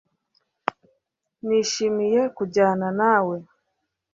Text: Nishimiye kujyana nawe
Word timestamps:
Nishimiye 1.45 2.21
kujyana 2.35 2.87
nawe 2.99 3.37